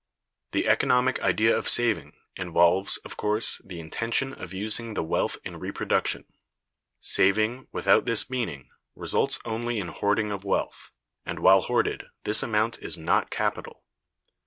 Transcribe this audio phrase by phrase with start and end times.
[0.53, 5.59] The economic idea of saving involves, of course, the intention of using the wealth in
[5.59, 6.25] reproduction.
[6.99, 10.89] Saving, without this meaning, results only in hoarding of wealth,
[11.23, 13.83] and while hoarded this amount is not capital.